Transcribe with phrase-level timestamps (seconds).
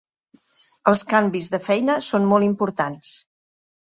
[0.91, 3.15] Els canvis de feina són molt importants.